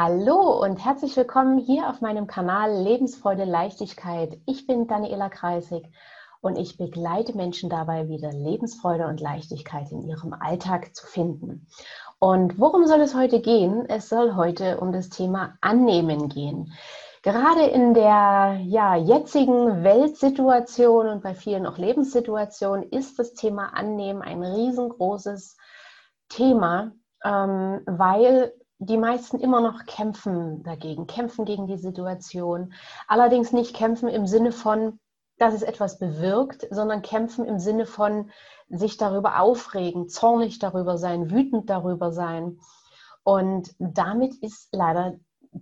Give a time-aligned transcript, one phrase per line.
[0.00, 4.38] Hallo und herzlich willkommen hier auf meinem Kanal Lebensfreude Leichtigkeit.
[4.46, 5.90] Ich bin Daniela Kreisig
[6.40, 11.66] und ich begleite Menschen dabei, wieder Lebensfreude und Leichtigkeit in ihrem Alltag zu finden.
[12.20, 13.86] Und worum soll es heute gehen?
[13.88, 16.72] Es soll heute um das Thema Annehmen gehen.
[17.24, 24.22] Gerade in der ja, jetzigen Weltsituation und bei vielen auch Lebenssituationen ist das Thema Annehmen
[24.22, 25.56] ein riesengroßes
[26.28, 26.92] Thema,
[27.24, 32.72] ähm, weil die meisten immer noch kämpfen dagegen, kämpfen gegen die Situation.
[33.08, 35.00] Allerdings nicht kämpfen im Sinne von,
[35.38, 38.30] dass es etwas bewirkt, sondern kämpfen im Sinne von
[38.68, 42.60] sich darüber aufregen, zornig darüber sein, wütend darüber sein.
[43.24, 45.14] Und damit ist leider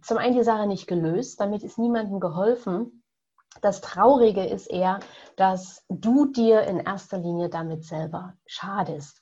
[0.02, 3.02] zum einen die Sache nicht gelöst, damit ist niemandem geholfen.
[3.62, 5.00] Das Traurige ist eher,
[5.36, 9.20] dass du dir in erster Linie damit selber schadest.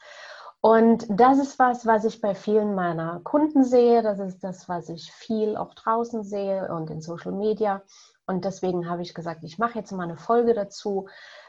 [0.64, 4.02] Und das ist was, was ich bei vielen meiner Kunden sehe.
[4.02, 7.82] Das ist das, was ich viel auch draußen sehe und in Social Media.
[8.24, 11.06] Und deswegen habe ich gesagt, ich mache jetzt mal eine Folge dazu,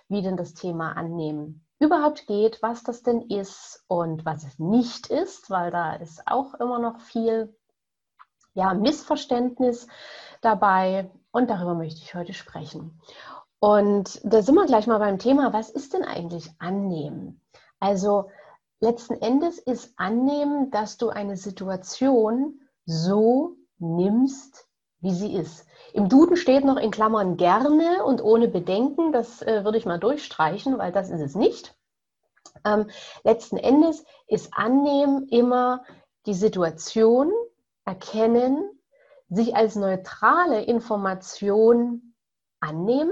[0.10, 5.08] wie denn das Thema Annehmen überhaupt geht, was das denn ist und was es nicht
[5.08, 7.56] ist, weil da ist auch immer noch viel
[8.54, 9.88] ja, Missverständnis
[10.42, 11.10] dabei.
[11.32, 13.00] Und darüber möchte ich heute sprechen.
[13.60, 17.40] Und da sind wir gleich mal beim Thema, was ist denn eigentlich Annehmen?
[17.80, 18.30] Also
[18.80, 24.68] letzten Endes ist annehmen, dass du eine Situation so nimmst,
[25.00, 25.66] wie sie ist.
[25.94, 29.12] Im Duden steht noch in Klammern gerne und ohne Bedenken.
[29.12, 31.76] Das äh, würde ich mal durchstreichen, weil das ist es nicht.
[32.66, 32.90] Ähm,
[33.24, 35.84] letzten Endes ist annehmen immer
[36.26, 37.32] die Situation
[37.86, 38.70] erkennen,
[39.30, 42.14] sich als neutrale Information
[42.60, 43.12] annehmen,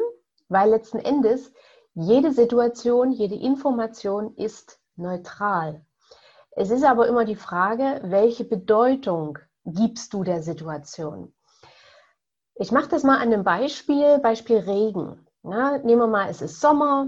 [0.49, 1.51] weil letzten Endes
[1.93, 5.85] jede Situation, jede Information ist neutral.
[6.51, 11.33] Es ist aber immer die Frage, welche Bedeutung gibst du der Situation?
[12.55, 15.25] Ich mache das mal an einem Beispiel, Beispiel Regen.
[15.43, 17.07] Ja, nehmen wir mal, es ist Sommer,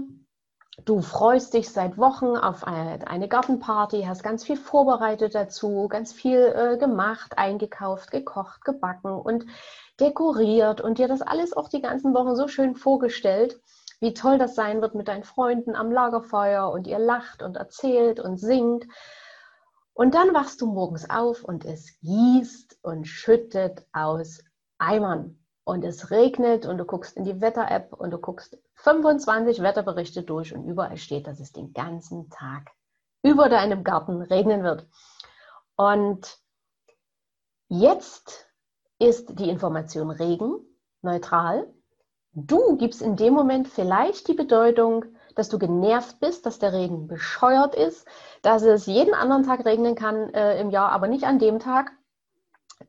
[0.84, 6.38] du freust dich seit Wochen auf eine Gartenparty, hast ganz viel vorbereitet dazu, ganz viel
[6.38, 9.46] äh, gemacht, eingekauft, gekocht, gebacken und
[10.00, 13.60] dekoriert und dir das alles auch die ganzen Wochen so schön vorgestellt
[14.00, 18.20] wie toll das sein wird mit deinen Freunden am Lagerfeuer und ihr lacht und erzählt
[18.20, 18.86] und singt.
[19.94, 24.42] Und dann wachst du morgens auf und es gießt und schüttet aus
[24.78, 25.38] Eimern.
[25.64, 30.54] Und es regnet und du guckst in die Wetter-App und du guckst 25 Wetterberichte durch
[30.54, 32.70] und überall steht, dass es den ganzen Tag
[33.22, 34.86] über deinem Garten regnen wird.
[35.74, 36.38] Und
[37.68, 38.46] jetzt
[38.98, 40.60] ist die Information Regen
[41.02, 41.66] neutral
[42.38, 47.06] Du gibst in dem Moment vielleicht die Bedeutung, dass du genervt bist, dass der Regen
[47.06, 48.06] bescheuert ist,
[48.42, 51.92] dass es jeden anderen Tag regnen kann äh, im Jahr, aber nicht an dem Tag,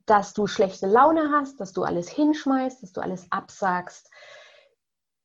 [0.05, 4.11] dass du schlechte Laune hast, dass du alles hinschmeißt, dass du alles absagst.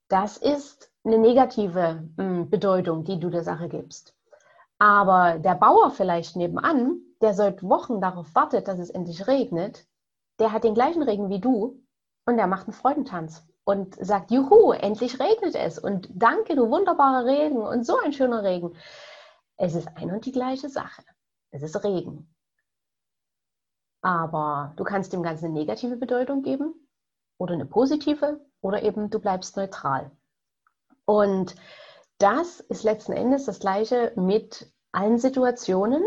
[0.06, 4.14] Das ist eine negative mh, hm, Bedeutung, die du der Sache gibst.
[4.78, 9.84] Aber der Bauer vielleicht nebenan, der seit Wochen darauf wartet, dass es endlich regnet,
[10.38, 11.82] der hat den gleichen Regen wie du
[12.24, 17.26] und der macht einen Freudentanz und sagt, juhu, endlich regnet es und danke, du wunderbarer
[17.26, 18.76] Regen und so ein schöner Regen.
[19.56, 21.04] Es ist ein und die gleiche Sache.
[21.50, 22.34] Es ist Regen.
[24.00, 26.74] Aber du kannst dem Ganzen eine negative Bedeutung geben
[27.38, 30.10] oder eine positive oder eben du bleibst neutral.
[31.04, 31.54] Und
[32.18, 36.02] das ist letzten Endes das gleiche mit allen Situationen.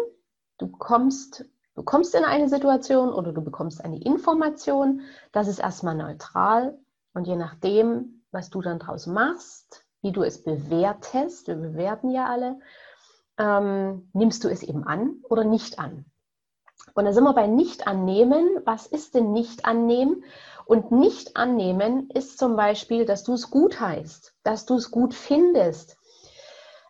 [0.57, 1.45] Du kommst,
[1.75, 5.01] du kommst in eine Situation oder du bekommst eine Information,
[5.31, 6.77] das ist erstmal neutral
[7.15, 12.27] und je nachdem, was du dann draus machst, wie du es bewertest, wir bewerten ja
[12.27, 12.59] alle,
[13.39, 16.05] ähm, nimmst du es eben an oder nicht an.
[16.93, 18.61] Und da sind wir bei nicht annehmen.
[18.65, 20.23] Was ist denn nicht annehmen?
[20.65, 25.13] Und nicht annehmen ist zum Beispiel, dass du es gut heißt, dass du es gut
[25.13, 25.97] findest,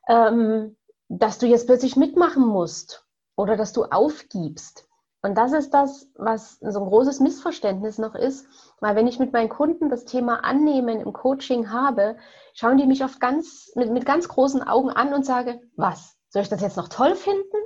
[0.07, 0.75] ähm,
[1.07, 3.05] dass du jetzt plötzlich mitmachen musst
[3.35, 4.87] oder dass du aufgibst.
[5.25, 8.45] Und das ist das, was so ein großes Missverständnis noch ist,
[8.79, 12.15] weil wenn ich mit meinen Kunden das Thema Annehmen im Coaching habe,
[12.53, 16.43] schauen die mich oft ganz, mit, mit ganz großen Augen an und sagen, was, soll
[16.43, 17.57] ich das jetzt noch toll finden?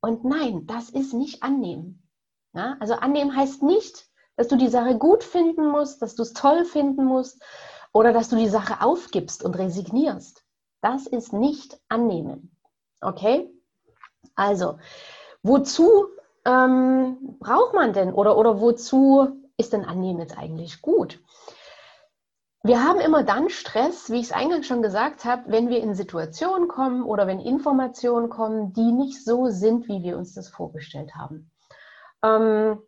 [0.00, 2.10] Und nein, das ist nicht annehmen.
[2.54, 2.76] Ja?
[2.80, 6.64] Also annehmen heißt nicht, dass du die Sache gut finden musst, dass du es toll
[6.64, 7.40] finden musst
[7.92, 10.42] oder dass du die Sache aufgibst und resignierst.
[10.80, 12.56] Das ist nicht annehmen.
[13.00, 13.48] Okay?
[14.34, 14.80] Also,
[15.44, 16.08] wozu
[16.44, 21.20] ähm, braucht man denn oder, oder wozu ist denn Annehmen jetzt eigentlich gut?
[22.64, 25.94] Wir haben immer dann Stress, wie ich es eingangs schon gesagt habe, wenn wir in
[25.94, 31.14] Situationen kommen oder wenn Informationen kommen, die nicht so sind, wie wir uns das vorgestellt
[31.14, 31.50] haben.
[32.22, 32.78] Ähm,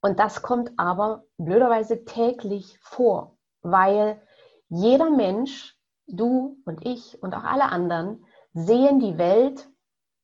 [0.00, 4.20] Und das kommt aber blöderweise täglich vor, weil
[4.68, 9.66] jeder Mensch, du und ich und auch alle anderen, sehen die Welt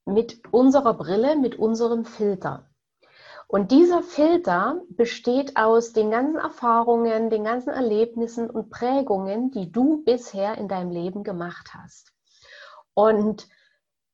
[0.05, 2.71] mit unserer Brille, mit unserem Filter.
[3.47, 10.05] Und dieser Filter besteht aus den ganzen Erfahrungen, den ganzen Erlebnissen und Prägungen, die du
[10.05, 12.13] bisher in deinem Leben gemacht hast.
[12.95, 13.49] Und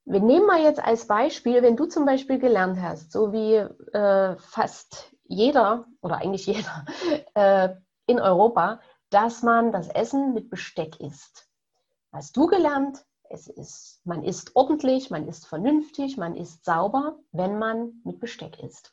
[0.06, 4.36] wir nehmen mal jetzt als Beispiel, wenn du zum Beispiel gelernt hast, so wie äh,
[4.38, 6.86] fast jeder oder eigentlich jeder
[7.34, 7.74] äh,
[8.06, 8.80] in Europa,
[9.10, 11.46] dass man das Essen mit Besteck isst.
[12.12, 17.58] Hast du gelernt, es ist, man isst ordentlich, man isst vernünftig, man isst sauber, wenn
[17.58, 18.92] man mit Besteck isst.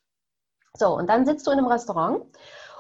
[0.76, 2.26] So, und dann sitzt du in einem Restaurant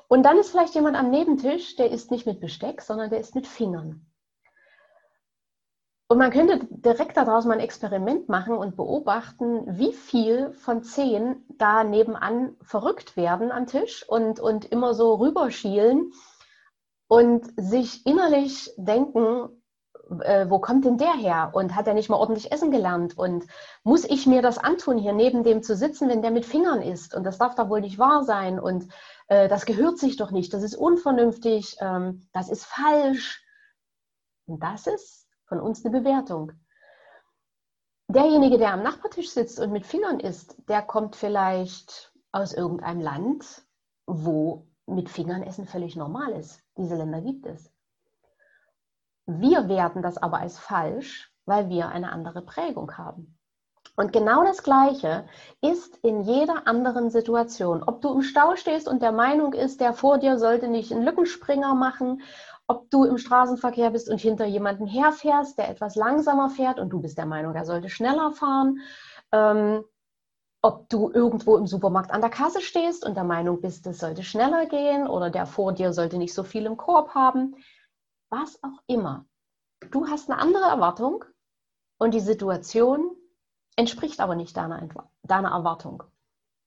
[0.07, 3.35] und dann ist vielleicht jemand am Nebentisch, der isst nicht mit Besteck, sondern der isst
[3.35, 4.05] mit Fingern.
[6.07, 11.43] Und man könnte direkt daraus mal ein Experiment machen und beobachten, wie viel von zehn
[11.57, 16.11] da nebenan verrückt werden am Tisch und, und immer so rüberschielen
[17.07, 19.62] und sich innerlich denken,
[20.21, 21.51] äh, wo kommt denn der her?
[21.53, 23.17] Und hat er nicht mal ordentlich essen gelernt?
[23.17, 23.45] Und
[23.83, 27.15] muss ich mir das antun, hier neben dem zu sitzen, wenn der mit Fingern isst?
[27.15, 28.59] Und das darf doch wohl nicht wahr sein.
[28.59, 28.87] Und
[29.27, 30.53] äh, das gehört sich doch nicht.
[30.53, 31.77] Das ist unvernünftig.
[31.79, 33.43] Ähm, das ist falsch.
[34.45, 36.51] Und das ist von uns eine Bewertung.
[38.07, 43.65] Derjenige, der am Nachbartisch sitzt und mit Fingern isst, der kommt vielleicht aus irgendeinem Land,
[44.05, 46.61] wo mit Fingern essen völlig normal ist.
[46.77, 47.72] Diese Länder gibt es.
[49.25, 53.37] Wir werten das aber als falsch, weil wir eine andere Prägung haben.
[53.95, 55.27] Und genau das Gleiche
[55.61, 57.83] ist in jeder anderen Situation.
[57.83, 61.03] Ob du im Stau stehst und der Meinung ist, der vor dir sollte nicht einen
[61.03, 62.23] Lückenspringer machen,
[62.67, 67.01] ob du im Straßenverkehr bist und hinter jemanden herfährst, der etwas langsamer fährt und du
[67.01, 68.79] bist der Meinung, er sollte schneller fahren,
[69.31, 69.83] ähm,
[70.61, 74.23] ob du irgendwo im Supermarkt an der Kasse stehst und der Meinung bist, es sollte
[74.23, 77.55] schneller gehen oder der vor dir sollte nicht so viel im Korb haben
[78.33, 79.25] was auch immer.
[79.91, 81.23] Du hast eine andere Erwartung
[81.99, 83.15] und die Situation
[83.75, 84.89] entspricht aber nicht deiner,
[85.21, 86.03] deiner Erwartung.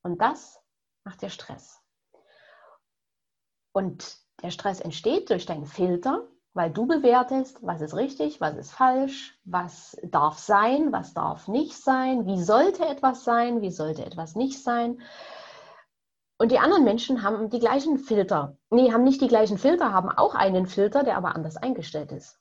[0.03, 0.61] Und das
[1.05, 1.81] macht dir Stress.
[3.73, 8.73] Und der Stress entsteht durch deinen Filter, weil du bewertest, was ist richtig, was ist
[8.73, 14.37] falsch, was darf sein, was darf nicht sein, wie sollte etwas sein, wie sollte etwas
[14.37, 15.03] nicht sein.
[16.47, 18.57] Und die anderen Menschen haben die gleichen Filter.
[18.71, 22.39] Nee, haben nicht die gleichen Filter, haben auch einen Filter, der aber anders eingestellt ist.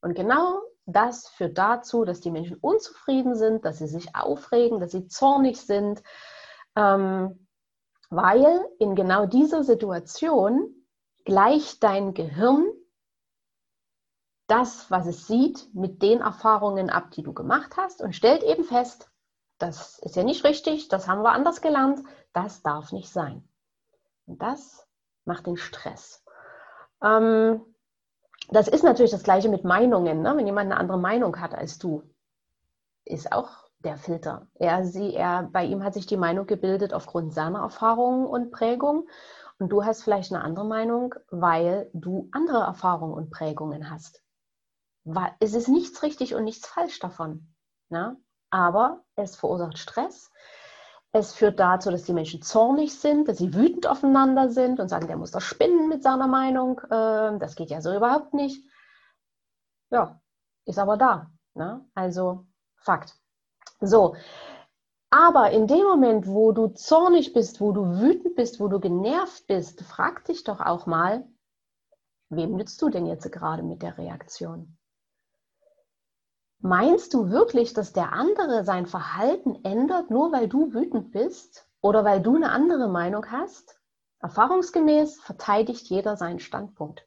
[0.00, 4.92] Und genau das führt dazu, dass die Menschen unzufrieden sind, dass sie sich aufregen, dass
[4.92, 6.02] sie zornig sind,
[6.76, 7.46] ähm,
[8.08, 10.74] weil in genau dieser Situation
[11.26, 12.64] gleicht dein Gehirn
[14.46, 18.64] das, was es sieht, mit den Erfahrungen ab, die du gemacht hast und stellt eben
[18.64, 19.11] fest,
[19.62, 22.00] das ist ja nicht richtig, das haben wir anders gelernt,
[22.32, 23.48] das darf nicht sein.
[24.26, 24.86] Und das
[25.24, 26.24] macht den Stress.
[27.02, 27.60] Ähm,
[28.50, 30.22] das ist natürlich das Gleiche mit Meinungen.
[30.22, 30.36] Ne?
[30.36, 32.02] Wenn jemand eine andere Meinung hat als du,
[33.04, 34.48] ist auch der Filter.
[34.54, 39.08] Er, sie, er, bei ihm hat sich die Meinung gebildet aufgrund seiner Erfahrungen und Prägung.
[39.58, 44.22] Und du hast vielleicht eine andere Meinung, weil du andere Erfahrungen und Prägungen hast.
[45.40, 47.54] Es ist nichts richtig und nichts falsch davon.
[47.88, 48.16] Ne?
[48.52, 50.30] Aber es verursacht Stress.
[51.10, 55.08] Es führt dazu, dass die Menschen zornig sind, dass sie wütend aufeinander sind und sagen,
[55.08, 56.80] der muss doch spinnen mit seiner Meinung.
[56.90, 58.64] Ähm, das geht ja so überhaupt nicht.
[59.90, 60.20] Ja,
[60.64, 61.30] ist aber da.
[61.54, 61.84] Ne?
[61.94, 62.46] Also
[62.82, 63.16] Fakt.
[63.80, 64.16] So,
[65.10, 69.46] aber in dem Moment, wo du zornig bist, wo du wütend bist, wo du genervt
[69.46, 71.24] bist, frag dich doch auch mal,
[72.28, 74.76] wem nützt du denn jetzt gerade mit der Reaktion?
[76.64, 82.04] Meinst du wirklich, dass der andere sein Verhalten ändert, nur weil du wütend bist oder
[82.04, 83.80] weil du eine andere Meinung hast?
[84.20, 87.04] Erfahrungsgemäß verteidigt jeder seinen Standpunkt.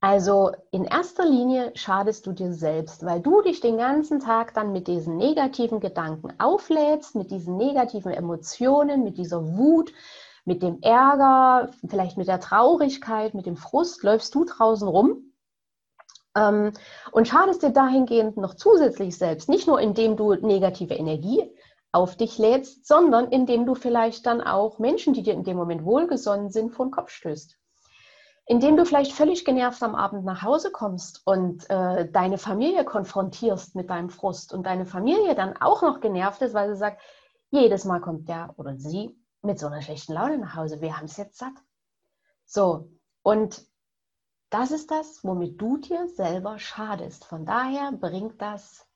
[0.00, 4.70] Also in erster Linie schadest du dir selbst, weil du dich den ganzen Tag dann
[4.70, 9.92] mit diesen negativen Gedanken auflädst, mit diesen negativen Emotionen, mit dieser Wut,
[10.44, 15.33] mit dem Ärger, vielleicht mit der Traurigkeit, mit dem Frust, läufst du draußen rum
[16.34, 21.50] und schadest dir dahingehend noch zusätzlich selbst, nicht nur indem du negative Energie
[21.92, 25.84] auf dich lädst, sondern indem du vielleicht dann auch Menschen, die dir in dem Moment
[25.84, 27.56] wohlgesonnen sind, vor den Kopf stößt.
[28.46, 33.76] Indem du vielleicht völlig genervt am Abend nach Hause kommst und äh, deine Familie konfrontierst
[33.76, 37.00] mit deinem Frust und deine Familie dann auch noch genervt ist, weil sie sagt,
[37.50, 40.80] jedes Mal kommt der oder sie mit so einer schlechten Laune nach Hause.
[40.80, 41.54] Wir haben es jetzt satt.
[42.44, 42.90] So,
[43.22, 43.62] und
[44.54, 47.24] das ist das, womit du dir selber schadest.
[47.24, 48.86] Von daher bringt das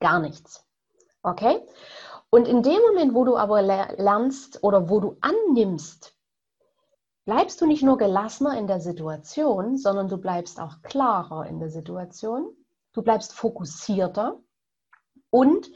[0.00, 0.66] gar nichts.
[1.22, 1.66] Okay?
[2.28, 6.14] Und in dem Moment, wo du aber lernst oder wo du annimmst,
[7.24, 11.70] bleibst du nicht nur gelassener in der Situation, sondern du bleibst auch klarer in der
[11.70, 12.54] Situation.
[12.92, 14.38] Du bleibst fokussierter
[15.30, 15.70] und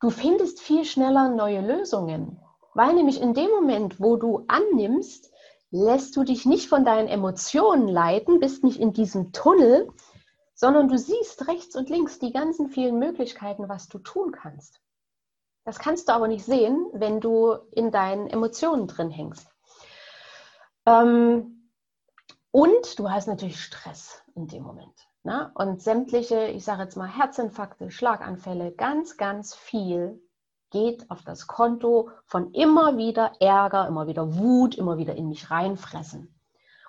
[0.00, 2.42] du findest viel schneller neue Lösungen.
[2.74, 5.32] Weil nämlich in dem Moment, wo du annimmst,
[5.76, 9.88] lässt du dich nicht von deinen Emotionen leiten, bist nicht in diesem Tunnel,
[10.54, 14.80] sondern du siehst rechts und links die ganzen vielen Möglichkeiten, was du tun kannst.
[15.64, 19.48] Das kannst du aber nicht sehen, wenn du in deinen Emotionen drin hängst.
[20.86, 21.70] Ähm,
[22.52, 24.94] und du hast natürlich Stress in dem Moment.
[25.24, 25.50] Ne?
[25.54, 30.22] Und sämtliche, ich sage jetzt mal Herzinfarkte, Schlaganfälle, ganz, ganz viel
[30.70, 35.50] geht auf das Konto von immer wieder Ärger, immer wieder Wut, immer wieder in mich
[35.50, 36.34] reinfressen.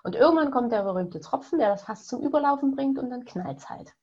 [0.03, 3.59] Und irgendwann kommt der berühmte Tropfen, der das fast zum Überlaufen bringt und dann knallt
[3.59, 3.93] es halt.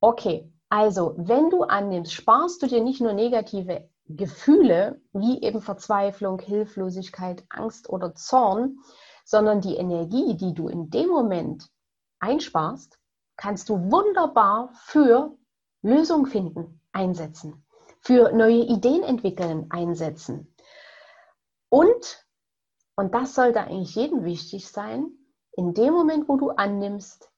[0.00, 6.40] Okay, also wenn du annimmst, sparst du dir nicht nur negative Gefühle wie eben Verzweiflung,
[6.40, 8.78] Hilflosigkeit, Angst oder Zorn,
[9.24, 11.68] sondern die Energie, die du in dem Moment
[12.20, 12.98] einsparst,
[13.36, 15.36] kannst du wunderbar für
[15.82, 17.65] Lösungen finden, einsetzen
[18.06, 20.54] für neue Ideen entwickeln einsetzen.
[21.68, 22.24] Und,
[22.94, 25.10] und das sollte eigentlich jedem wichtig sein,
[25.56, 27.32] in dem Moment, wo du annimmst,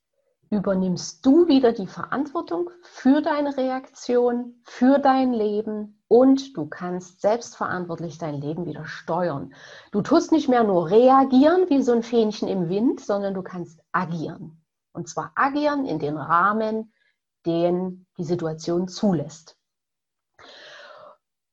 [0.50, 8.18] übernimmst du wieder die Verantwortung für deine Reaktion, für dein Leben und du kannst selbstverantwortlich
[8.18, 9.54] dein Leben wieder steuern.
[9.90, 13.80] Du tust nicht mehr nur reagieren wie so ein Fähnchen im Wind, sondern du kannst
[13.92, 14.62] agieren.
[14.92, 16.92] Und zwar agieren in den Rahmen,
[17.46, 19.57] den die Situation zulässt.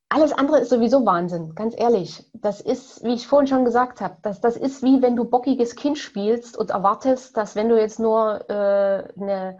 [0.08, 2.30] Alles andere ist sowieso Wahnsinn, ganz ehrlich.
[2.32, 5.74] Das ist, wie ich vorhin schon gesagt habe, das, das ist wie wenn du bockiges
[5.74, 9.58] Kind spielst und erwartest, dass wenn du jetzt nur äh, eine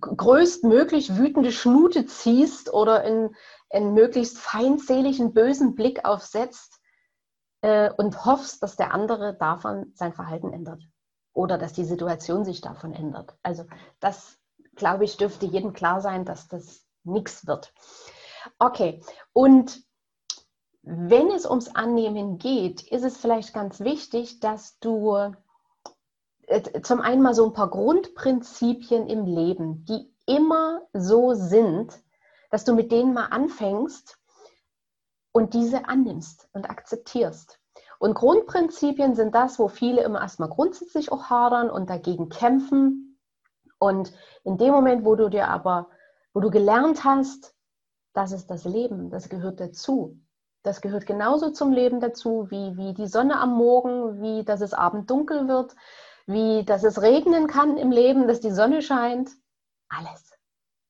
[0.00, 3.36] größtmöglich wütende Schnute ziehst oder einen,
[3.70, 6.80] einen möglichst feindseligen, bösen Blick aufsetzt
[7.60, 10.82] äh, und hoffst, dass der andere davon sein Verhalten ändert
[11.32, 13.36] oder dass die Situation sich davon ändert.
[13.42, 13.64] Also
[14.00, 14.38] das,
[14.74, 17.72] glaube ich, dürfte jedem klar sein, dass das nichts wird.
[18.58, 19.82] Okay, und
[20.82, 25.32] wenn es ums Annehmen geht, ist es vielleicht ganz wichtig, dass du
[26.46, 31.92] äh, zum einen mal so ein paar Grundprinzipien im Leben, die immer so sind,
[32.50, 34.18] dass du mit denen mal anfängst
[35.32, 37.58] und diese annimmst und akzeptierst.
[37.98, 43.20] Und Grundprinzipien sind das, wo viele immer erstmal grundsätzlich auch hadern und dagegen kämpfen.
[43.78, 44.12] Und
[44.44, 45.88] in dem Moment, wo du dir aber,
[46.34, 47.54] wo du gelernt hast,
[48.12, 50.20] das ist das Leben, das gehört dazu.
[50.62, 54.74] Das gehört genauso zum Leben dazu, wie, wie die Sonne am Morgen, wie dass es
[54.74, 55.74] abend dunkel wird,
[56.26, 59.30] wie dass es regnen kann im Leben, dass die Sonne scheint.
[59.88, 60.32] Alles.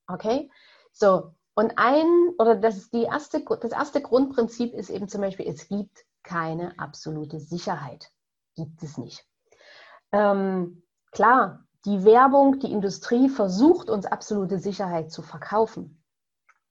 [0.07, 0.51] Okay?
[0.91, 2.05] So, und ein,
[2.37, 6.77] oder das ist die erste, das erste Grundprinzip ist eben zum Beispiel, es gibt keine
[6.79, 8.11] absolute Sicherheit.
[8.55, 9.25] Gibt es nicht.
[10.11, 16.02] Ähm, klar, die Werbung, die Industrie versucht uns absolute Sicherheit zu verkaufen.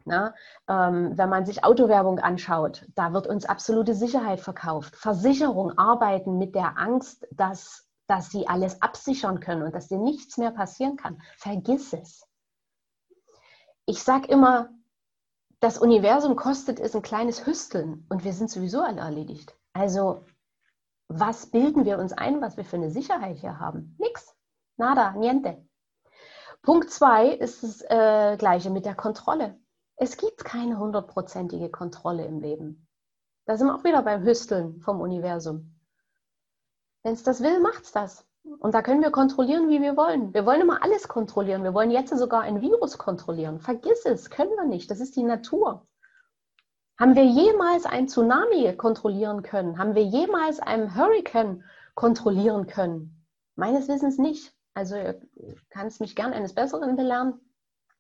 [0.05, 0.35] Na,
[0.69, 4.97] ähm, wenn man sich Autowerbung anschaut, da wird uns absolute Sicherheit verkauft.
[4.97, 10.39] Versicherungen arbeiten mit der Angst, dass, dass sie alles absichern können und dass dir nichts
[10.39, 11.21] mehr passieren kann.
[11.37, 12.27] Vergiss es.
[13.87, 14.71] Ich sage immer,
[15.61, 19.57] das Universum kostet es ein kleines Hüsteln und wir sind sowieso alle erledigt.
[19.73, 20.25] Also,
[21.09, 23.97] was bilden wir uns ein, was wir für eine Sicherheit hier haben?
[23.99, 24.35] Nix.
[24.77, 25.65] Nada, niente.
[26.63, 29.59] Punkt zwei ist das äh, Gleiche mit der Kontrolle.
[30.05, 32.89] Es gibt keine hundertprozentige Kontrolle im Leben.
[33.45, 35.79] Da sind wir auch wieder beim Hüsteln vom Universum.
[37.05, 38.27] Wenn es das will, macht es das.
[38.59, 40.35] Und da können wir kontrollieren, wie wir wollen.
[40.35, 41.63] Wir wollen immer alles kontrollieren.
[41.63, 43.61] Wir wollen jetzt sogar ein Virus kontrollieren.
[43.61, 44.91] Vergiss es, können wir nicht.
[44.91, 45.87] Das ist die Natur.
[46.99, 49.79] Haben wir jemals ein Tsunami kontrollieren können?
[49.79, 51.63] Haben wir jemals einen Hurricane
[51.95, 53.25] kontrollieren können?
[53.55, 54.53] Meines Wissens nicht.
[54.75, 54.97] Also
[55.71, 57.41] kannst mich gern eines Besseren belehren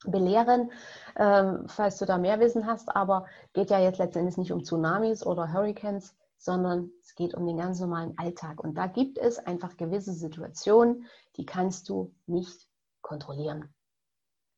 [0.04, 0.70] belehren,
[1.16, 2.94] ähm, falls du da mehr Wissen hast.
[2.94, 7.56] Aber geht ja jetzt letztendlich nicht um Tsunamis oder Hurricanes, sondern es geht um den
[7.56, 8.62] ganz normalen Alltag.
[8.62, 11.06] Und da gibt es einfach gewisse Situationen,
[11.36, 12.68] die kannst du nicht
[13.00, 13.72] kontrollieren.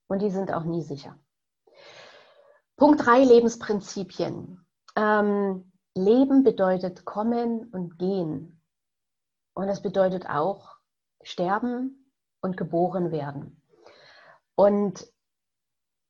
[0.06, 1.18] Und die sind auch nie sicher.
[2.76, 4.64] Punkt 3, Lebensprinzipien.
[4.96, 8.60] Ähm, Leben bedeutet kommen und gehen.
[9.54, 10.76] Und das bedeutet auch
[11.22, 12.10] sterben
[12.40, 13.62] und geboren werden.
[14.56, 15.06] Und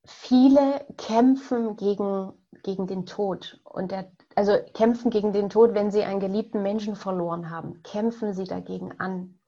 [0.05, 2.33] viele kämpfen gegen,
[2.63, 3.61] gegen den Tod.
[3.65, 7.83] Und der, also kämpfen gegen den Tod, wenn sie einen geliebten Menschen verloren haben.
[7.83, 9.39] Kämpfen sie dagegen an.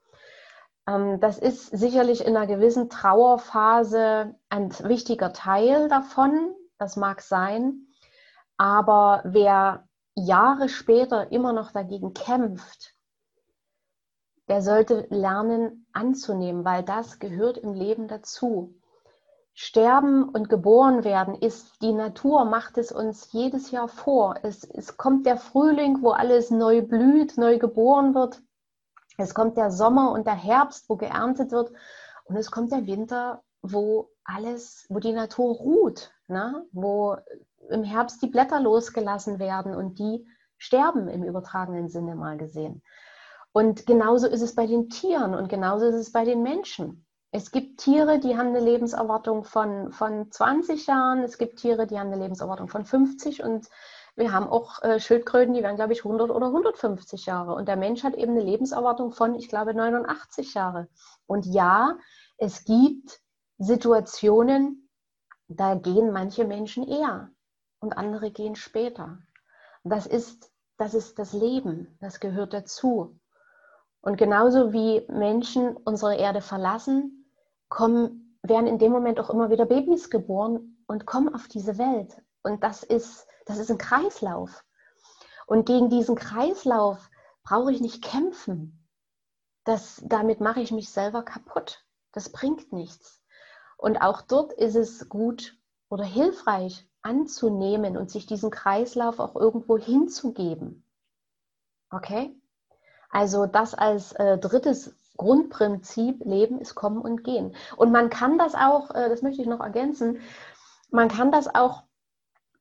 [0.86, 6.54] Ähm, das ist sicherlich in einer gewissen Trauerphase ein wichtiger Teil davon.
[6.78, 7.88] Das mag sein.
[8.56, 12.94] Aber wer Jahre später immer noch dagegen kämpft,
[14.48, 18.74] der sollte lernen anzunehmen, weil das gehört im Leben dazu.
[19.58, 24.34] Sterben und geboren werden ist, die Natur macht es uns jedes Jahr vor.
[24.42, 28.42] Es, es kommt der Frühling, wo alles neu blüht, neu geboren wird.
[29.16, 31.72] Es kommt der Sommer und der Herbst, wo geerntet wird.
[32.24, 36.66] Und es kommt der Winter, wo alles, wo die Natur ruht, ne?
[36.72, 37.16] wo
[37.70, 42.82] im Herbst die Blätter losgelassen werden und die sterben im übertragenen Sinne mal gesehen.
[43.52, 47.05] Und genauso ist es bei den Tieren und genauso ist es bei den Menschen.
[47.32, 51.98] Es gibt Tiere, die haben eine Lebenserwartung von, von 20 Jahren, es gibt Tiere, die
[51.98, 53.68] haben eine Lebenserwartung von 50 und
[54.16, 57.54] wir haben auch äh, Schildkröten, die werden, glaube ich, 100 oder 150 Jahre.
[57.54, 60.88] Und der Mensch hat eben eine Lebenserwartung von, ich glaube, 89 Jahre.
[61.26, 61.98] Und ja,
[62.38, 63.20] es gibt
[63.58, 64.88] Situationen,
[65.48, 67.30] da gehen manche Menschen eher
[67.80, 69.18] und andere gehen später.
[69.84, 73.18] Das ist, das ist das Leben, das gehört dazu.
[74.06, 77.28] Und genauso wie Menschen unsere Erde verlassen,
[77.68, 82.22] kommen, werden in dem Moment auch immer wieder Babys geboren und kommen auf diese Welt.
[82.44, 84.64] Und das ist, das ist ein Kreislauf.
[85.48, 87.10] Und gegen diesen Kreislauf
[87.42, 88.86] brauche ich nicht kämpfen.
[89.64, 91.84] Das, damit mache ich mich selber kaputt.
[92.12, 93.20] Das bringt nichts.
[93.76, 95.58] Und auch dort ist es gut
[95.88, 100.84] oder hilfreich, anzunehmen und sich diesen Kreislauf auch irgendwo hinzugeben.
[101.90, 102.40] Okay?
[103.10, 107.54] Also das als äh, drittes Grundprinzip, Leben ist Kommen und Gehen.
[107.76, 110.20] Und man kann das auch, äh, das möchte ich noch ergänzen,
[110.90, 111.82] man kann das auch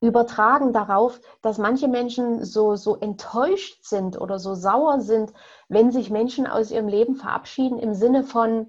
[0.02, 5.34] übertragen darauf, dass manche Menschen so, so enttäuscht sind oder so sauer sind,
[5.68, 8.68] wenn sich Menschen aus ihrem Leben verabschieden im Sinne von,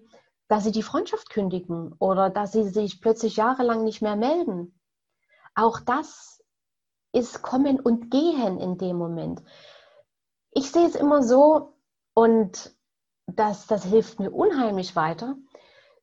[0.48, 4.78] dass sie die Freundschaft kündigen oder dass sie sich plötzlich jahrelang nicht mehr melden.
[5.54, 6.42] Auch das
[7.12, 9.42] ist Kommen und Gehen in dem Moment.
[10.56, 11.74] Ich sehe es immer so
[12.14, 12.74] und
[13.26, 15.36] das, das hilft mir unheimlich weiter,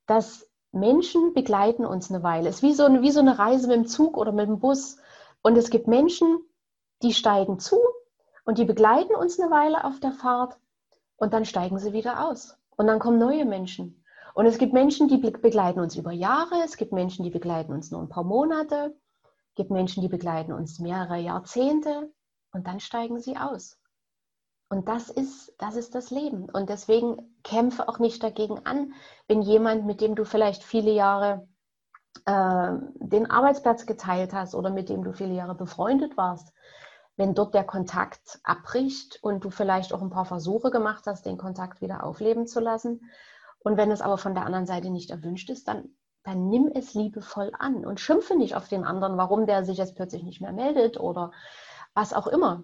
[0.06, 2.50] dass Menschen begleiten uns eine Weile.
[2.50, 4.60] Es ist wie so, eine, wie so eine Reise mit dem Zug oder mit dem
[4.60, 4.98] Bus.
[5.42, 6.40] Und es gibt Menschen,
[7.02, 7.80] die steigen zu
[8.46, 10.60] und die begleiten uns eine Weile auf der Fahrt
[11.16, 12.56] und dann steigen sie wieder aus.
[12.78, 14.06] Und dann kommen neue Menschen.
[14.36, 17.90] Und es gibt Menschen, die begleiten uns über Jahre, es gibt Menschen, die begleiten uns
[17.90, 18.96] nur ein paar Monate
[19.56, 22.12] gibt Menschen, die begleiten uns mehrere Jahrzehnte
[22.52, 23.80] und dann steigen sie aus.
[24.74, 26.50] Und das ist, das ist das Leben.
[26.50, 28.94] Und deswegen kämpfe auch nicht dagegen an,
[29.28, 31.48] wenn jemand, mit dem du vielleicht viele Jahre
[32.26, 36.52] äh, den Arbeitsplatz geteilt hast oder mit dem du viele Jahre befreundet warst,
[37.18, 41.38] wenn dort der Kontakt abbricht und du vielleicht auch ein paar Versuche gemacht hast, den
[41.38, 43.12] Kontakt wieder aufleben zu lassen.
[43.60, 46.94] Und wenn es aber von der anderen Seite nicht erwünscht ist, dann dann nimm es
[46.94, 50.54] liebevoll an und schimpfe nicht auf den anderen, warum der sich jetzt plötzlich nicht mehr
[50.54, 51.32] meldet oder
[51.94, 52.64] was auch immer.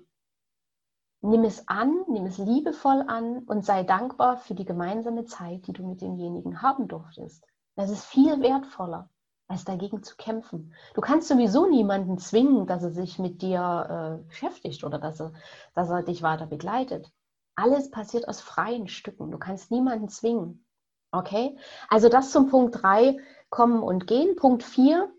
[1.21, 5.73] Nimm es an, nimm es liebevoll an und sei dankbar für die gemeinsame Zeit, die
[5.73, 7.45] du mit demjenigen haben durftest.
[7.75, 9.09] Das ist viel wertvoller,
[9.47, 10.73] als dagegen zu kämpfen.
[10.93, 15.33] Du kannst sowieso niemanden zwingen, dass er sich mit dir äh, beschäftigt oder dass er,
[15.75, 17.11] dass er dich weiter begleitet.
[17.55, 19.31] Alles passiert aus freien Stücken.
[19.31, 20.65] Du kannst niemanden zwingen.
[21.11, 21.57] Okay?
[21.89, 23.17] Also das zum Punkt 3
[23.49, 24.37] kommen und gehen.
[24.37, 25.11] Punkt 4.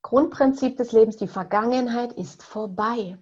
[0.00, 3.18] Grundprinzip des Lebens, die Vergangenheit ist vorbei.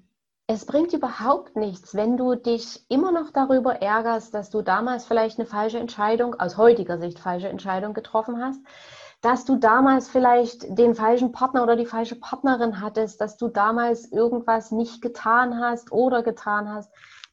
[0.48, 5.40] Es bringt überhaupt nichts, wenn du dich immer noch darüber ärgerst, dass du damals vielleicht
[5.40, 8.60] eine falsche Entscheidung, aus heutiger Sicht falsche Entscheidung getroffen hast,
[9.22, 14.12] dass du damals vielleicht den falschen Partner oder die falsche Partnerin hattest, dass du damals
[14.12, 16.92] irgendwas nicht getan hast oder getan hast.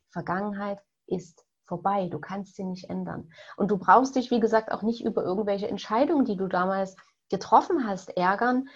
[0.09, 2.07] Vergangenheit ist vorbei.
[2.09, 3.29] Du kannst sie nicht ändern.
[3.57, 6.95] Und du brauchst dich, wie gesagt, auch nicht über irgendwelche Entscheidungen, die du damals
[7.29, 8.69] getroffen hast, ärgern.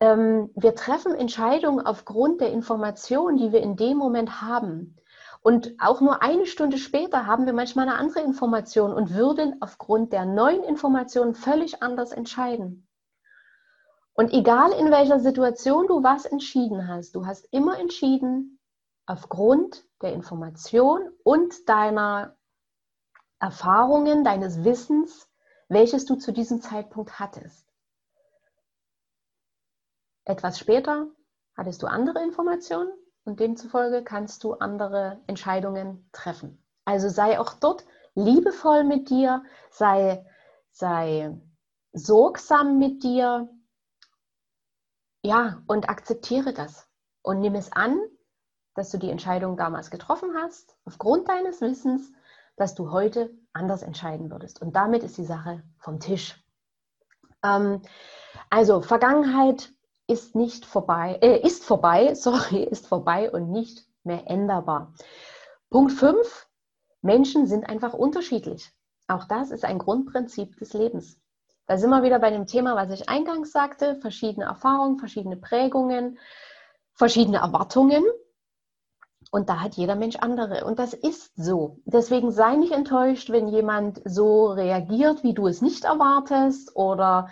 [0.00, 4.96] Ähm, wir treffen Entscheidungen aufgrund der Informationen, die wir in dem Moment haben.
[5.40, 10.12] Und auch nur eine Stunde später haben wir manchmal eine andere Information und würden aufgrund
[10.12, 12.88] der neuen Informationen völlig anders entscheiden.
[14.14, 18.58] Und egal in welcher Situation du was entschieden hast, du hast immer entschieden,
[19.06, 22.36] aufgrund der Information und deiner
[23.38, 25.30] Erfahrungen, deines Wissens,
[25.68, 27.67] welches du zu diesem Zeitpunkt hattest.
[30.28, 31.08] Etwas später
[31.56, 32.92] hattest du andere Informationen
[33.24, 36.62] und demzufolge kannst du andere Entscheidungen treffen.
[36.84, 40.24] Also sei auch dort liebevoll mit dir, sei,
[40.70, 41.36] sei
[41.92, 43.48] sorgsam mit dir,
[45.24, 46.88] ja, und akzeptiere das
[47.22, 47.98] und nimm es an
[48.78, 52.12] dass du die Entscheidung damals getroffen hast, aufgrund deines Wissens,
[52.56, 54.62] dass du heute anders entscheiden würdest.
[54.62, 56.40] Und damit ist die Sache vom Tisch.
[57.42, 57.82] Ähm,
[58.50, 59.72] also Vergangenheit
[60.08, 64.92] ist nicht vorbei, äh, ist vorbei, sorry, ist vorbei und nicht mehr änderbar.
[65.70, 66.48] Punkt 5,
[67.02, 68.72] Menschen sind einfach unterschiedlich.
[69.06, 71.20] Auch das ist ein Grundprinzip des Lebens.
[71.66, 76.18] Da sind wir wieder bei dem Thema, was ich eingangs sagte, verschiedene Erfahrungen, verschiedene Prägungen,
[76.94, 78.04] verschiedene Erwartungen.
[79.30, 80.64] Und da hat jeder Mensch andere.
[80.64, 81.78] Und das ist so.
[81.84, 86.74] Deswegen sei nicht enttäuscht, wenn jemand so reagiert, wie du es nicht erwartest.
[86.74, 87.28] Oder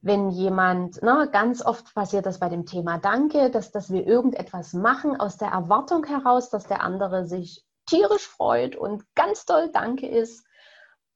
[0.00, 4.72] wenn jemand, ne, ganz oft passiert das bei dem Thema Danke, dass, dass wir irgendetwas
[4.72, 10.06] machen aus der Erwartung heraus, dass der andere sich tierisch freut und ganz toll Danke
[10.06, 10.46] ist.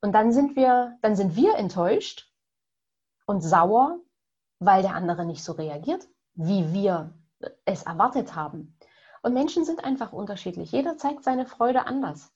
[0.00, 2.32] Und dann sind wir, dann sind wir enttäuscht
[3.26, 4.00] und sauer,
[4.58, 7.14] weil der andere nicht so reagiert, wie wir
[7.64, 8.76] es erwartet haben.
[9.22, 10.72] Und Menschen sind einfach unterschiedlich.
[10.72, 12.32] Jeder zeigt seine Freude anders.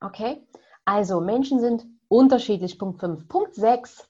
[0.00, 0.46] Okay?
[0.84, 2.78] Also, Menschen sind unterschiedlich.
[2.78, 3.28] Punkt 5.
[3.28, 4.08] Punkt 6.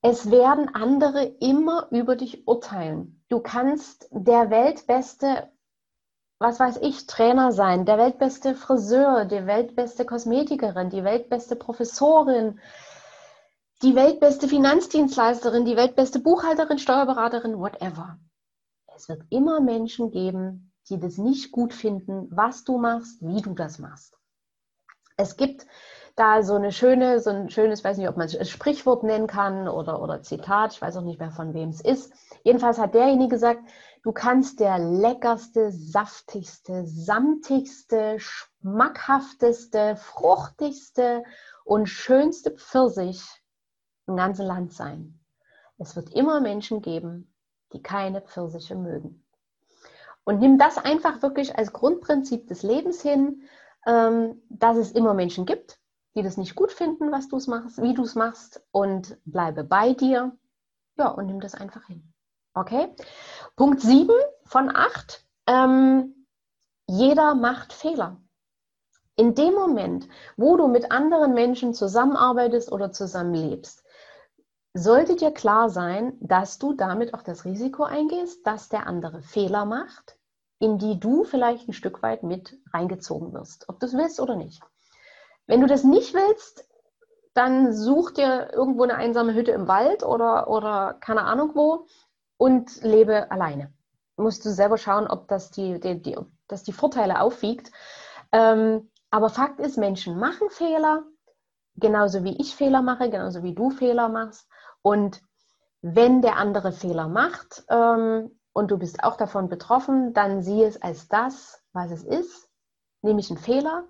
[0.00, 3.24] Es werden andere immer über dich urteilen.
[3.28, 5.50] Du kannst der weltbeste,
[6.38, 12.60] was weiß ich, Trainer sein, der weltbeste Friseur, die weltbeste Kosmetikerin, die weltbeste Professorin,
[13.82, 18.18] die weltbeste Finanzdienstleisterin, die weltbeste Buchhalterin, Steuerberaterin, whatever.
[18.94, 23.54] Es wird immer Menschen geben, die das nicht gut finden, was du machst, wie du
[23.54, 24.16] das machst.
[25.16, 25.66] Es gibt
[26.18, 29.68] da so eine schöne, so ein schönes, weiß nicht, ob man es Sprichwort nennen kann
[29.68, 32.12] oder, oder Zitat, ich weiß auch nicht mehr von wem es ist.
[32.42, 33.60] Jedenfalls hat derjenige gesagt,
[34.02, 41.22] du kannst der leckerste, saftigste, samtigste, schmackhafteste, fruchtigste
[41.64, 43.22] und schönste Pfirsich
[44.06, 45.20] im ganzen Land sein.
[45.78, 47.32] Es wird immer Menschen geben,
[47.72, 49.24] die keine Pfirsiche mögen.
[50.24, 53.42] Und nimm das einfach wirklich als Grundprinzip des Lebens hin,
[53.86, 55.78] ähm, dass es immer Menschen gibt,
[56.14, 59.92] die das nicht gut finden, was du machst, wie du es machst und bleibe bei
[59.92, 60.36] dir.
[60.96, 62.12] Ja, und nimm das einfach hin.
[62.54, 62.94] Okay?
[63.56, 65.24] Punkt 7 von 8.
[65.46, 66.26] Ähm,
[66.86, 68.20] jeder macht Fehler.
[69.16, 73.84] In dem Moment, wo du mit anderen Menschen zusammenarbeitest oder zusammenlebst,
[74.74, 79.64] sollte dir klar sein, dass du damit auch das Risiko eingehst, dass der andere Fehler
[79.64, 80.18] macht
[80.58, 84.36] in die du vielleicht ein Stück weit mit reingezogen wirst, ob du es willst oder
[84.36, 84.62] nicht.
[85.48, 86.68] Wenn du das nicht willst,
[87.34, 91.86] dann such dir irgendwo eine einsame Hütte im Wald oder, oder keine Ahnung wo
[92.36, 93.72] und lebe alleine.
[94.16, 97.72] Musst du selber schauen, ob das die, die, die, ob das die Vorteile aufwiegt.
[98.30, 101.04] Ähm, aber Fakt ist, Menschen machen Fehler,
[101.76, 104.46] genauso wie ich Fehler mache, genauso wie du Fehler machst.
[104.82, 105.22] Und
[105.80, 110.82] wenn der andere Fehler macht, ähm, und du bist auch davon betroffen, dann sieh es
[110.82, 112.50] als das, was es ist,
[113.02, 113.84] nämlich ein Fehler,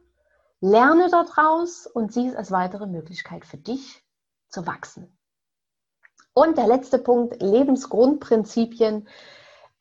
[0.61, 4.05] lerne daraus und sieh es als weitere Möglichkeit für dich
[4.49, 5.17] zu wachsen.
[6.33, 9.09] Und der letzte Punkt, Lebensgrundprinzipien.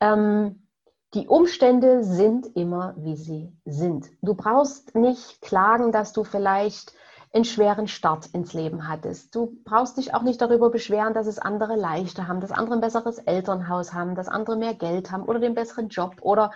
[0.00, 0.68] Ähm,
[1.14, 4.10] die Umstände sind immer, wie sie sind.
[4.20, 6.92] Du brauchst nicht klagen, dass du vielleicht
[7.32, 9.34] einen schweren Start ins Leben hattest.
[9.34, 12.80] Du brauchst dich auch nicht darüber beschweren, dass es andere leichter haben, dass andere ein
[12.80, 16.52] besseres Elternhaus haben, dass andere mehr Geld haben oder den besseren Job oder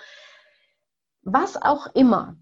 [1.23, 2.37] was auch immer.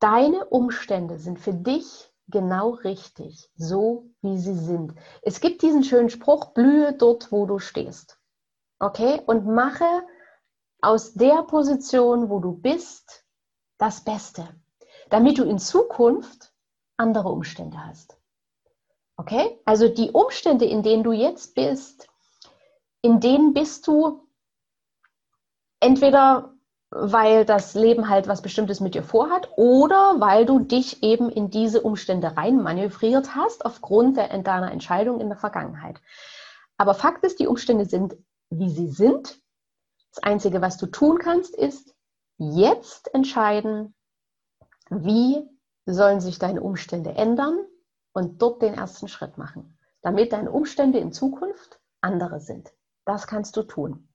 [0.00, 4.94] Deine Umstände sind für dich genau richtig, so wie sie sind.
[5.22, 8.18] Es gibt diesen schönen Spruch, blühe dort, wo du stehst.
[8.78, 9.20] Okay?
[9.26, 10.02] Und mache
[10.80, 13.24] aus der Position, wo du bist,
[13.76, 14.48] das Beste,
[15.10, 16.52] damit du in Zukunft
[16.96, 18.16] andere Umstände hast.
[19.16, 19.60] Okay?
[19.66, 22.08] Also die Umstände, in denen du jetzt bist,
[23.02, 24.26] in denen bist du
[25.80, 26.54] entweder
[26.90, 31.50] weil das Leben halt was Bestimmtes mit dir vorhat oder weil du dich eben in
[31.50, 36.00] diese Umstände rein manövriert hast aufgrund der, deiner Entscheidung in der Vergangenheit.
[36.76, 38.16] Aber Fakt ist, die Umstände sind,
[38.50, 39.40] wie sie sind.
[40.12, 41.94] Das Einzige, was du tun kannst, ist
[42.38, 43.94] jetzt entscheiden,
[44.88, 45.48] wie
[45.86, 47.64] sollen sich deine Umstände ändern
[48.12, 52.72] und dort den ersten Schritt machen, damit deine Umstände in Zukunft andere sind.
[53.04, 54.09] Das kannst du tun.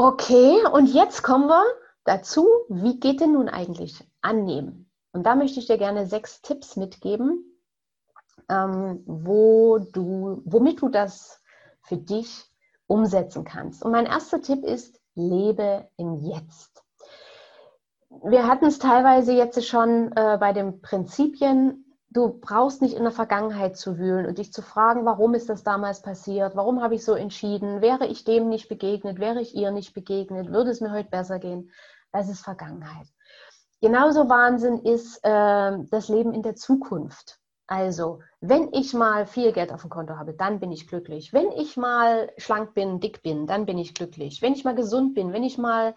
[0.00, 1.64] Okay, und jetzt kommen wir
[2.04, 4.88] dazu, wie geht denn nun eigentlich annehmen?
[5.10, 7.44] Und da möchte ich dir gerne sechs Tipps mitgeben,
[8.48, 11.42] ähm, wo du, womit du das
[11.82, 12.44] für dich
[12.86, 13.82] umsetzen kannst.
[13.82, 16.84] Und mein erster Tipp ist, lebe im Jetzt
[18.10, 21.84] wir hatten es teilweise jetzt schon äh, bei den Prinzipien.
[22.10, 25.62] Du brauchst nicht in der Vergangenheit zu wühlen und dich zu fragen, warum ist das
[25.62, 26.56] damals passiert?
[26.56, 27.82] Warum habe ich so entschieden?
[27.82, 29.18] Wäre ich dem nicht begegnet?
[29.20, 30.50] Wäre ich ihr nicht begegnet?
[30.50, 31.70] Würde es mir heute besser gehen?
[32.10, 33.06] Das ist Vergangenheit.
[33.82, 37.38] Genauso Wahnsinn ist äh, das Leben in der Zukunft.
[37.66, 41.34] Also, wenn ich mal viel Geld auf dem Konto habe, dann bin ich glücklich.
[41.34, 44.40] Wenn ich mal schlank bin, dick bin, dann bin ich glücklich.
[44.40, 45.94] Wenn ich mal gesund bin, wenn ich mal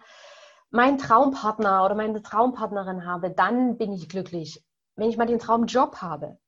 [0.70, 4.62] meinen Traumpartner oder meine Traumpartnerin habe, dann bin ich glücklich.
[4.96, 6.38] Wenn ich mal den Traumjob habe,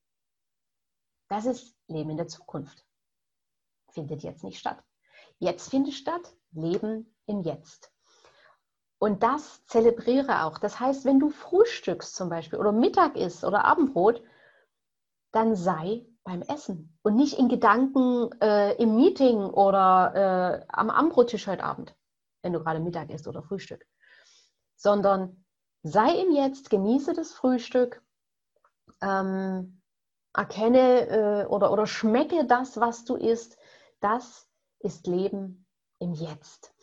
[1.29, 2.85] das ist Leben in der Zukunft.
[3.91, 4.83] Findet jetzt nicht statt.
[5.39, 7.93] Jetzt findet statt Leben im Jetzt.
[8.99, 10.59] Und das zelebriere auch.
[10.59, 14.23] Das heißt, wenn du frühstückst zum Beispiel oder Mittag isst oder Abendbrot,
[15.33, 21.47] dann sei beim Essen und nicht in Gedanken äh, im Meeting oder äh, am Abendbrottisch
[21.47, 21.95] heute Abend,
[22.43, 23.87] wenn du gerade Mittag isst oder Frühstück,
[24.77, 25.45] sondern
[25.83, 28.03] sei im Jetzt, genieße das Frühstück,
[29.05, 29.81] ähm,
[30.33, 33.59] erkenne äh, oder, oder schmecke das, was du isst.
[34.01, 34.49] Das
[34.81, 35.67] ist Leben
[35.99, 36.75] im Jetzt.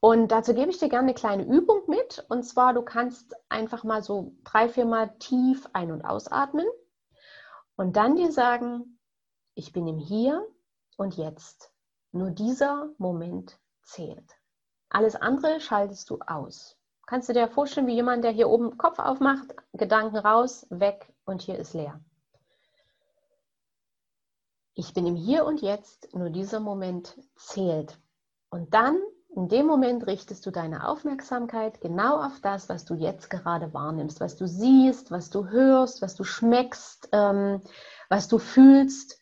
[0.00, 2.24] Und dazu gebe ich dir gerne eine kleine Übung mit.
[2.28, 6.66] Und zwar, du kannst einfach mal so drei, vier Mal tief ein- und ausatmen
[7.76, 8.98] und dann dir sagen,
[9.54, 10.46] ich bin im Hier
[10.96, 11.72] und Jetzt.
[12.12, 14.36] Nur dieser Moment zählt.
[14.88, 16.79] Alles andere schaltest du aus.
[17.10, 21.42] Kannst du dir vorstellen, wie jemand, der hier oben Kopf aufmacht, Gedanken raus, weg und
[21.42, 21.98] hier ist leer.
[24.74, 27.98] Ich bin im Hier und Jetzt, nur dieser Moment zählt.
[28.48, 28.96] Und dann
[29.34, 34.20] in dem Moment richtest du deine Aufmerksamkeit genau auf das, was du jetzt gerade wahrnimmst,
[34.20, 37.60] was du siehst, was du hörst, was du schmeckst, ähm,
[38.08, 39.18] was du fühlst,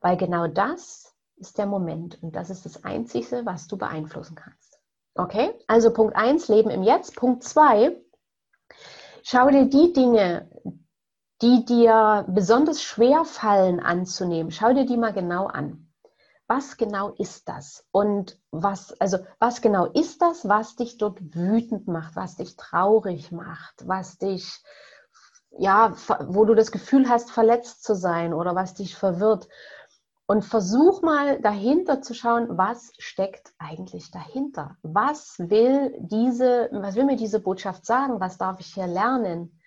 [0.00, 4.67] weil genau das ist der Moment und das ist das Einzige, was du beeinflussen kannst.
[5.18, 5.52] Okay?
[5.66, 7.14] Also Punkt 1, Leben im Jetzt.
[7.16, 7.94] Punkt 2,
[9.22, 10.48] schau dir die Dinge,
[11.42, 15.88] die dir besonders schwer fallen anzunehmen, schau dir die mal genau an
[16.48, 17.84] was genau ist das?
[17.92, 23.30] Und was, also was genau ist das, was dich dort wütend macht, was dich traurig
[23.30, 24.62] macht, was dich,
[25.50, 25.94] ja,
[26.26, 29.48] wo du das Gefühl hast, verletzt zu sein oder was dich verwirrt?
[30.30, 34.76] Und versuch mal dahinter zu schauen, was steckt eigentlich dahinter?
[34.82, 38.20] Was will diese, was will mir diese Botschaft sagen?
[38.20, 39.58] Was darf ich hier lernen?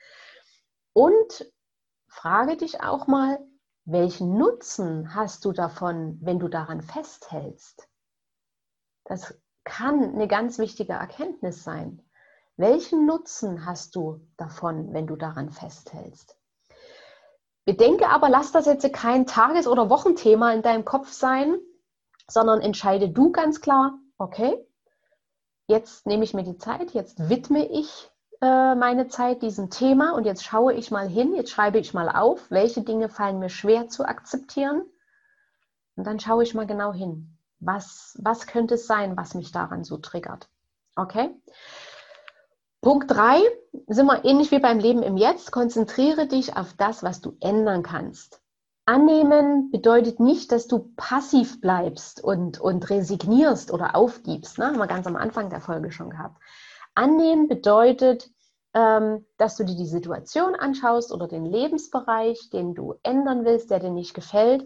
[0.94, 1.52] Und
[2.08, 3.40] frage dich auch mal,
[3.86, 7.90] welchen Nutzen hast du davon, wenn du daran festhältst?
[9.06, 12.08] Das kann eine ganz wichtige Erkenntnis sein.
[12.56, 16.38] Welchen Nutzen hast du davon, wenn du daran festhältst?
[17.66, 21.60] Bedenke aber, lass das jetzt kein Tages- oder Wochenthema in deinem Kopf sein,
[22.28, 24.58] sondern entscheide du ganz klar, okay,
[25.68, 30.26] jetzt nehme ich mir die Zeit, jetzt widme ich äh, meine Zeit diesem Thema und
[30.26, 33.88] jetzt schaue ich mal hin, jetzt schreibe ich mal auf, welche Dinge fallen mir schwer
[33.88, 34.84] zu akzeptieren.
[35.96, 37.38] Und dann schaue ich mal genau hin.
[37.60, 40.50] Was, was könnte es sein, was mich daran so triggert?
[40.96, 41.30] Okay?
[42.82, 43.40] Punkt 3,
[43.88, 47.84] sind wir ähnlich wie beim Leben im Jetzt, konzentriere dich auf das, was du ändern
[47.84, 48.42] kannst.
[48.86, 54.58] Annehmen bedeutet nicht, dass du passiv bleibst und, und resignierst oder aufgibst.
[54.58, 54.66] Ne?
[54.66, 56.42] Haben wir ganz am Anfang der Folge schon gehabt.
[56.96, 58.32] Annehmen bedeutet,
[58.74, 63.80] ähm, dass du dir die Situation anschaust oder den Lebensbereich, den du ändern willst, der
[63.80, 64.66] dir nicht gefällt.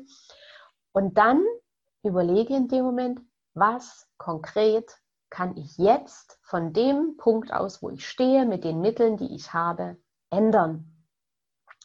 [0.94, 1.44] Und dann
[2.02, 3.20] überlege in dem Moment,
[3.54, 4.90] was konkret
[5.36, 9.54] kann ich jetzt von dem Punkt aus, wo ich stehe, mit den Mitteln, die ich
[9.54, 9.98] habe,
[10.30, 10.86] ändern.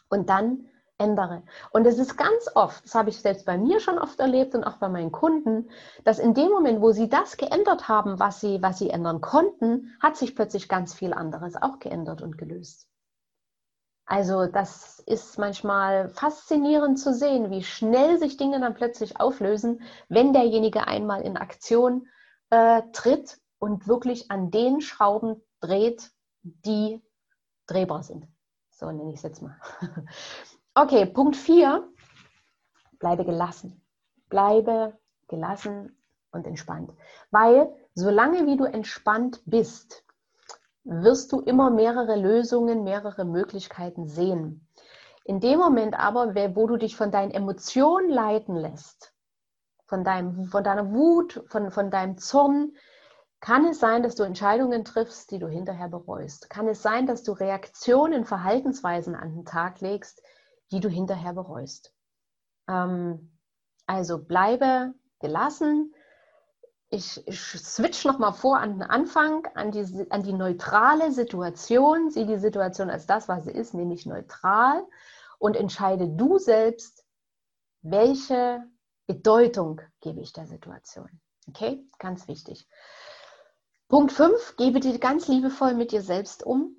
[0.09, 1.43] Und dann ändere.
[1.73, 4.63] Und es ist ganz oft, das habe ich selbst bei mir schon oft erlebt und
[4.63, 5.69] auch bei meinen Kunden,
[6.05, 9.97] dass in dem Moment, wo sie das geändert haben, was sie, was sie ändern konnten,
[10.01, 12.87] hat sich plötzlich ganz viel anderes auch geändert und gelöst.
[14.07, 20.33] Also das ist manchmal faszinierend zu sehen, wie schnell sich Dinge dann plötzlich auflösen, wenn
[20.33, 22.07] derjenige einmal in Aktion
[22.51, 26.11] äh, tritt und wirklich an den Schrauben dreht,
[26.43, 27.01] die
[27.67, 28.27] drehbar sind.
[28.73, 29.57] So nenne ich es jetzt mal.
[30.73, 31.87] Okay, Punkt 4.
[33.01, 33.83] Bleibe gelassen.
[34.29, 34.97] Bleibe
[35.27, 35.97] gelassen
[36.31, 36.93] und entspannt.
[37.33, 40.05] Weil solange wie du entspannt bist,
[40.85, 44.67] wirst du immer mehrere Lösungen, mehrere Möglichkeiten sehen.
[45.25, 49.13] In dem Moment aber, wo du dich von deinen Emotionen leiten lässt,
[49.87, 52.77] von, deinem, von deiner Wut, von, von deinem Zorn,
[53.41, 56.51] kann es sein, dass du Entscheidungen triffst, die du hinterher bereust.
[56.51, 60.23] Kann es sein, dass du Reaktionen, Verhaltensweisen an den Tag legst,
[60.71, 61.95] die du hinterher bereust.
[62.69, 63.39] Ähm,
[63.87, 65.95] also bleibe gelassen.
[66.91, 72.11] Ich, ich switch nochmal vor an den Anfang, an die, an die neutrale Situation.
[72.11, 74.87] Sieh die Situation als das, was sie ist, nämlich neutral.
[75.39, 77.05] Und entscheide du selbst,
[77.81, 78.63] welche
[79.07, 81.09] Bedeutung gebe ich der Situation.
[81.49, 82.69] Okay, ganz wichtig.
[83.91, 86.77] Punkt 5, gebe dir ganz liebevoll mit dir selbst um.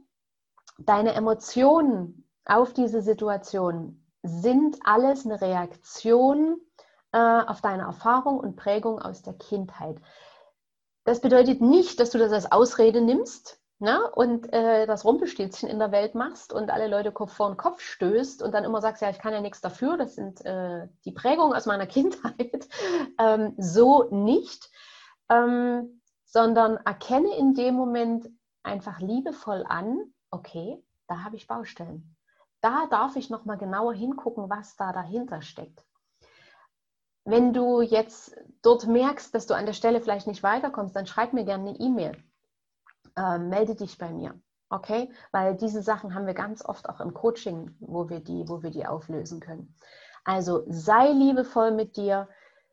[0.78, 6.56] Deine Emotionen auf diese Situation sind alles eine Reaktion
[7.12, 9.98] äh, auf deine Erfahrung und Prägung aus der Kindheit.
[11.04, 15.80] Das bedeutet nicht, dass du das als Ausrede nimmst, na, und äh, das Rumpelstilzchen in
[15.80, 19.02] der Welt machst und alle Leute Kopf vor den Kopf stößt und dann immer sagst,
[19.02, 22.70] ja, ich kann ja nichts dafür, das sind äh, die Prägungen aus meiner Kindheit,
[23.20, 24.70] ähm, so nicht,
[25.28, 26.01] ähm,
[26.32, 28.30] sondern erkenne in dem Moment
[28.64, 32.16] einfach liebevoll an, okay, da habe ich Baustellen.
[32.62, 35.86] Da darf ich nochmal genauer hingucken, was da dahinter steckt.
[37.26, 41.34] Wenn du jetzt dort merkst, dass du an der Stelle vielleicht nicht weiterkommst, dann schreib
[41.34, 42.24] mir gerne eine E-Mail
[43.16, 44.40] äh, melde dich bei mir.
[44.70, 45.12] Okay?
[45.32, 48.72] Weil diese Sachen haben wir ganz oft auch im Coaching, wo wir die, wo wir
[48.72, 49.76] die auflösen können.
[50.24, 52.30] Also sei liebevoll mit dir,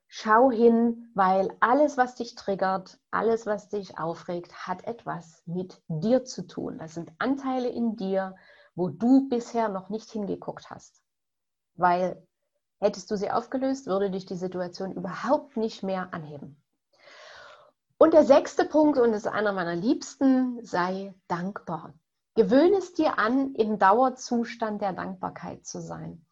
[0.08, 6.24] schau hin, weil alles, was dich triggert, alles, was dich aufregt, hat etwas mit dir
[6.24, 6.78] zu tun.
[6.78, 8.34] Das sind Anteile in dir,
[8.74, 11.02] wo du bisher noch nicht hingeguckt hast.
[11.74, 12.26] Weil
[12.80, 16.60] hättest du sie aufgelöst, würde dich die Situation überhaupt nicht mehr anheben.
[17.98, 21.94] Und der sechste Punkt, und das ist einer meiner liebsten, sei dankbar.
[22.34, 26.24] Gewöhne es dir an, im Dauerzustand der Dankbarkeit zu sein.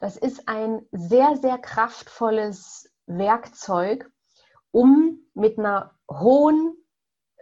[0.00, 4.10] Das ist ein sehr, sehr kraftvolles Werkzeug,
[4.70, 6.74] um mit einer hohen,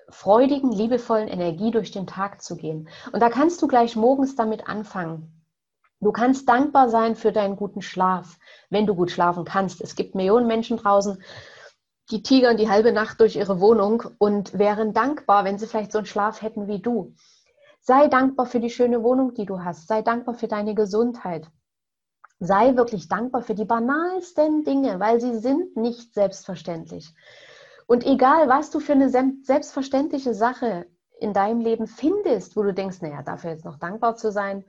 [0.09, 2.89] freudigen, liebevollen Energie durch den Tag zu gehen.
[3.13, 5.43] Und da kannst du gleich morgens damit anfangen.
[6.01, 8.39] Du kannst dankbar sein für deinen guten Schlaf,
[8.71, 9.81] wenn du gut schlafen kannst.
[9.81, 11.23] Es gibt Millionen Menschen draußen,
[12.11, 15.99] die tigern die halbe Nacht durch ihre Wohnung und wären dankbar, wenn sie vielleicht so
[15.99, 17.15] einen Schlaf hätten wie du.
[17.81, 19.89] Sei dankbar für die schöne Wohnung, die du hast.
[19.89, 21.49] Sei dankbar für deine Gesundheit.
[22.45, 27.15] Sei wirklich dankbar für die banalsten Dinge, weil sie sind nicht selbstverständlich.
[27.87, 30.87] Und egal, was du für eine selbstverständliche Sache
[31.21, 34.65] in deinem Leben findest, wo du denkst, naja, dafür jetzt noch dankbar zu sein,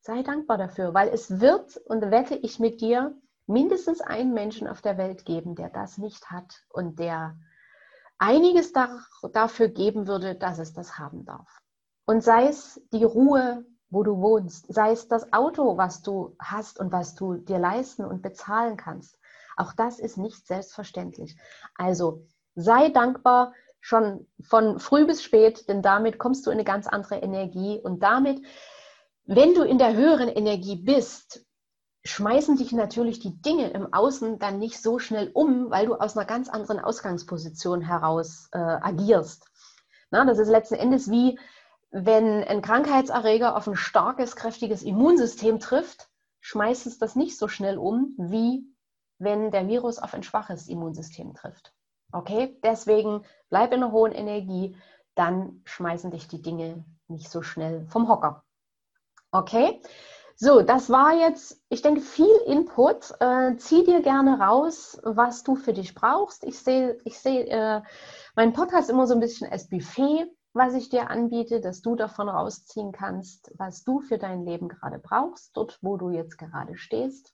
[0.00, 3.14] sei dankbar dafür, weil es wird, und wette ich mit dir,
[3.46, 7.36] mindestens einen Menschen auf der Welt geben, der das nicht hat und der
[8.16, 8.98] einiges da,
[9.34, 11.60] dafür geben würde, dass es das haben darf.
[12.06, 16.78] Und sei es die Ruhe, wo du wohnst, sei es das Auto, was du hast
[16.78, 19.18] und was du dir leisten und bezahlen kannst.
[19.56, 21.36] Auch das ist nicht selbstverständlich.
[21.74, 22.24] Also
[22.54, 27.16] sei dankbar schon von früh bis spät, denn damit kommst du in eine ganz andere
[27.16, 28.40] Energie und damit,
[29.24, 31.44] wenn du in der höheren Energie bist,
[32.04, 36.16] schmeißen dich natürlich die Dinge im Außen dann nicht so schnell um, weil du aus
[36.16, 39.46] einer ganz anderen Ausgangsposition heraus äh, agierst.
[40.10, 41.38] Na, das ist letzten Endes wie,
[41.90, 46.08] wenn ein Krankheitserreger auf ein starkes, kräftiges Immunsystem trifft,
[46.40, 48.64] schmeißt es das nicht so schnell um, wie
[49.18, 51.74] wenn der Virus auf ein schwaches Immunsystem trifft.
[52.12, 54.76] Okay, deswegen bleib in einer hohen Energie,
[55.14, 58.44] dann schmeißen dich die Dinge nicht so schnell vom Hocker.
[59.32, 59.80] Okay,
[60.42, 63.12] so, das war jetzt, ich denke, viel Input.
[63.20, 66.44] Äh, zieh dir gerne raus, was du für dich brauchst.
[66.44, 67.82] Ich sehe ich seh, äh,
[68.34, 72.28] meinen Podcast immer so ein bisschen als Buffet, was ich dir anbiete, dass du davon
[72.28, 77.32] rausziehen kannst, was du für dein Leben gerade brauchst, dort, wo du jetzt gerade stehst.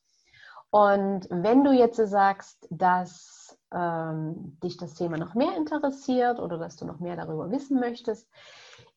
[0.71, 6.77] Und wenn du jetzt sagst, dass ähm, dich das Thema noch mehr interessiert oder dass
[6.77, 8.29] du noch mehr darüber wissen möchtest,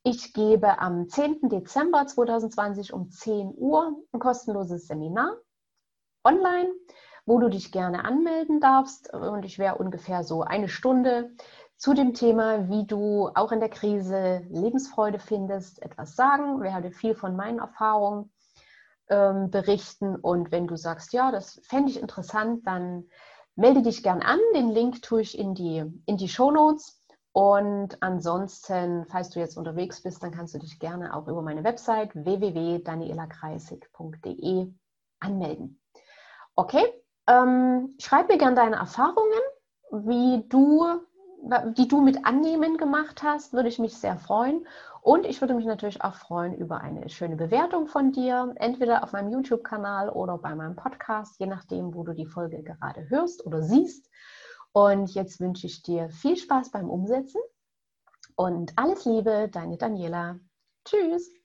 [0.03, 1.49] ich gebe am 10.
[1.49, 5.38] Dezember 2020 um 10 Uhr ein kostenloses Seminar
[6.23, 6.69] online,
[7.25, 9.13] wo du dich gerne anmelden darfst.
[9.13, 11.32] Und ich werde ungefähr so eine Stunde
[11.80, 16.62] zu dem Thema, wie du auch in der Krise Lebensfreude findest, etwas sagen.
[16.62, 18.34] Werde viel von meinen Erfahrungen
[19.10, 20.18] ähm, berichten.
[20.18, 23.06] Und wenn du sagst, ja, das fände ich interessant, dann
[23.56, 24.39] melde dich gern an.
[24.54, 27.02] Den Link tue ich in die, in die Show Notes.
[27.32, 31.63] Und ansonsten, falls du jetzt unterwegs bist, dann kannst du dich gerne auch über meine
[31.63, 34.74] Website www.danielakreisig.de
[35.22, 35.82] anmelden.
[36.56, 36.84] Okay,
[37.28, 39.39] ähm, schreib mir gerne deine Erfahrungen,
[39.92, 41.00] wie du,
[41.78, 44.65] die du mit Annehmen gemacht hast, würde ich mich sehr freuen.
[45.02, 49.13] Und ich würde mich natürlich auch freuen über eine schöne Bewertung von dir, entweder auf
[49.13, 53.62] meinem YouTube-Kanal oder bei meinem Podcast, je nachdem, wo du die Folge gerade hörst oder
[53.62, 54.10] siehst.
[54.73, 57.42] Und jetzt wünsche ich dir viel Spaß beim Umsetzen
[58.35, 60.40] und alles Liebe, deine Daniela.
[60.85, 61.38] Tschüss.